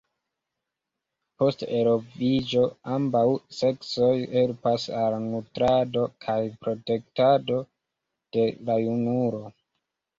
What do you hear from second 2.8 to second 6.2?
ambaŭ seksoj helpas al nutrado